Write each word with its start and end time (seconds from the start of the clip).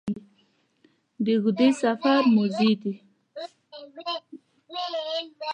د 1.23 1.27
اوږده 1.35 1.67
سفر 1.81 2.21
موزې 2.35 2.71
دي 2.81 2.93